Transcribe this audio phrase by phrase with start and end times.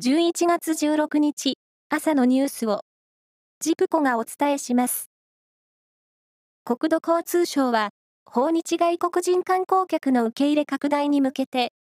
[0.00, 2.82] 11月16日朝のニュースを
[3.58, 5.10] ジプコがお伝えします。
[6.64, 7.90] 国土交通省は
[8.24, 11.72] 訪日外国人観光客の受け入れ拡大に向けて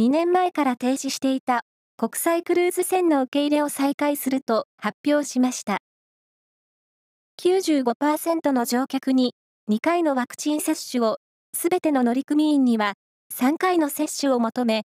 [0.00, 1.66] 2年前から停止していた
[1.98, 5.80] 国際クルーズ船の受け入れを再開すると発表しました。
[7.38, 9.34] 95%の乗客に
[9.70, 11.18] 2回のワクチン接種を、
[11.52, 12.94] すべての乗組員には
[13.34, 14.84] 3回の接種を求め、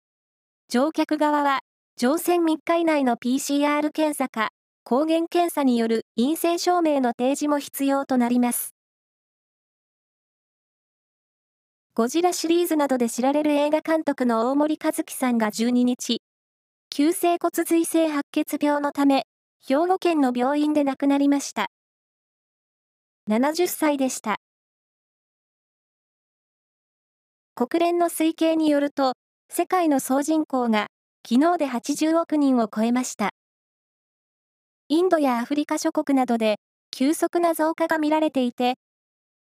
[0.67, 1.59] 乗客側は
[1.97, 4.49] 乗船3日以内の PCR 検査か、
[4.83, 8.75] 抗原検査による陰性証明の提示も必要となります。
[11.93, 16.21] ゴジラシリーズなどで知られる映画監督の大森和樹さんが12日、
[16.89, 19.23] 急性骨髄性白血病のため、
[19.65, 21.67] 兵庫県の病院で亡くなりました。
[23.29, 24.35] 70歳でした。
[27.55, 29.13] 国連の推計によると、
[29.49, 30.87] 世界の総人口が
[31.27, 33.31] 昨日で80億人を超えました。
[34.89, 36.57] インドやアフリカ諸国などで
[36.91, 38.75] 急速な増加が見られていて、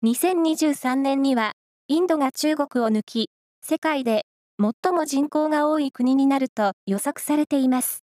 [0.03, 1.53] 2023年には
[1.87, 3.29] インドが中国を抜き、
[3.63, 4.25] 世界で
[4.59, 8.03] 最も人口が多い国になると予測されています。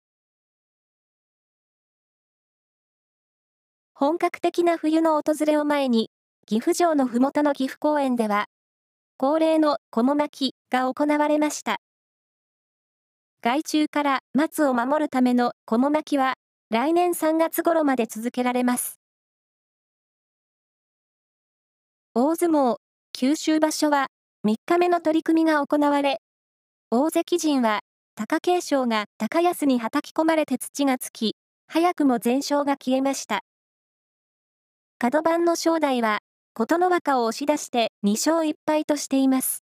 [3.93, 6.11] 本格的な冬の訪れを前に、
[6.47, 8.45] 岐阜城のふもとの岐阜公園では、
[9.17, 11.81] 恒例のこも巻きが行われました。
[13.45, 16.33] 害虫から松を守るためのこも巻きは、
[16.71, 18.99] 来年3月頃まで続けられます。
[22.15, 22.77] 大相撲、
[23.13, 24.07] 九州場所は、
[24.47, 26.21] 3日目の取り組みが行われ、
[26.89, 27.81] 大関陣は、
[28.15, 31.35] 貴景勝が高安に叩き込まれて土がつき、
[31.67, 33.41] 早くも全勝が消えました。
[34.97, 36.17] 角番の正代は、
[36.55, 39.64] 琴ノ若を押し出して2勝1敗としています。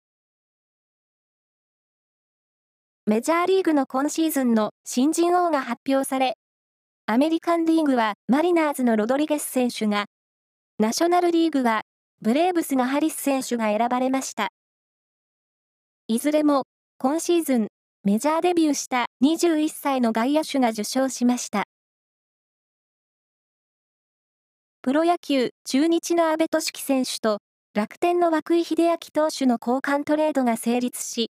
[3.06, 6.38] メジャーリーグの今シーズンの新人王が発表され、
[7.06, 10.06] アメリカンリーグはマリナーズのロドリゲス選手が、
[10.80, 11.82] ナショナルリーグは
[12.22, 14.48] ブレーブスのハリス選手が選ばれました。
[16.08, 16.64] いずれも
[16.98, 17.68] 今シーズン
[18.06, 21.66] メジャーデビューした21歳の外野手が受賞しました。
[24.82, 27.40] プロ野球中日の阿部俊樹選手と
[27.74, 31.32] 楽天の涌井秀明投手の交換トレードが成立し、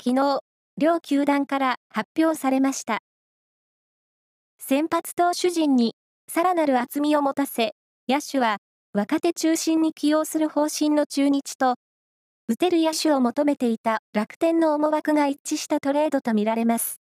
[0.00, 0.42] 昨日、
[0.78, 3.00] 両球団から発表されました。
[4.58, 5.94] 先発投手陣に
[6.28, 7.74] さらなる厚みを持たせ、
[8.08, 8.56] 野手は
[8.94, 11.74] 若手中心に起用する方針の中日と、
[12.48, 17.00] 打てる野手を求めていた楽天の思惑が一致したトレードとみられます。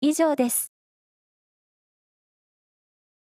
[0.00, 0.75] 以上です。